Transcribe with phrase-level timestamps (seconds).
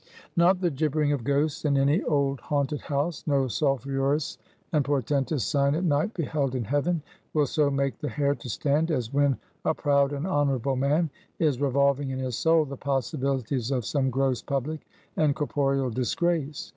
[0.35, 4.39] Not the gibbering of ghosts in any old haunted house; no sulphurous
[4.73, 7.03] and portentous sign at night beheld in heaven,
[7.35, 11.61] will so make the hair to stand, as when a proud and honorable man is
[11.61, 14.87] revolving in his soul the possibilities of some gross public
[15.17, 16.69] and corporeal disgrace.